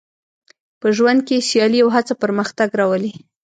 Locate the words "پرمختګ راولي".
2.23-3.13